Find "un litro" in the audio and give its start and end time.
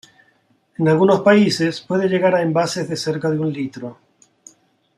3.37-3.99